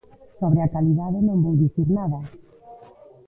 Sobre 0.39 0.59
a 0.63 0.71
calidade 0.75 1.19
non 1.27 1.37
vou 1.43 1.55
dicir 1.63 1.87
nada. 1.97 2.19